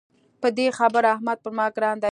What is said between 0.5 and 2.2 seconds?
دې خبره احمد پر ما ګران دی.